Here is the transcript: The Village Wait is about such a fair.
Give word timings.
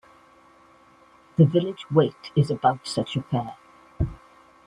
The 1.35 1.45
Village 1.45 1.85
Wait 1.91 2.31
is 2.35 2.49
about 2.49 2.87
such 2.87 3.15
a 3.17 3.21
fair. 3.21 3.55